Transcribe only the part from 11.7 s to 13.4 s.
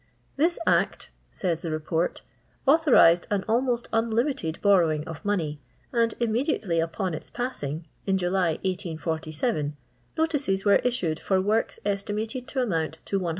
estimated to amount to 100,000